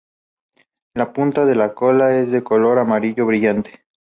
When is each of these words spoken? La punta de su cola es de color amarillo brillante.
La 0.95 1.13
punta 1.13 1.45
de 1.45 1.53
su 1.53 1.75
cola 1.75 2.17
es 2.19 2.31
de 2.31 2.43
color 2.43 2.79
amarillo 2.79 3.27
brillante. 3.27 3.83